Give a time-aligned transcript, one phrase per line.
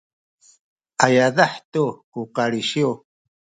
[1.03, 2.91] a yadah tu ku kalisiw